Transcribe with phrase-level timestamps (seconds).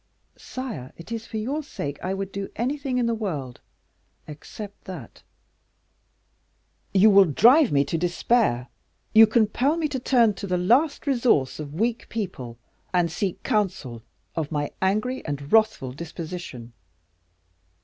[0.39, 3.61] "Sire, it is for your sake I would do anything in the world,
[4.25, 5.21] except that."
[6.91, 8.69] "You will drive me to despair
[9.13, 12.57] you compel me to turn to the last resource of weak people,
[12.91, 14.01] and seek counsel
[14.35, 16.73] of my angry and wrathful disposition."